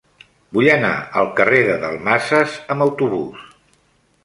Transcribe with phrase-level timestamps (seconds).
[0.57, 0.89] Vull anar
[1.23, 3.47] al carrer de Dalmases amb autobús.